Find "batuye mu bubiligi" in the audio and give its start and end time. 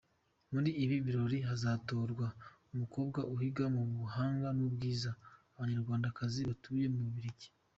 6.49-7.47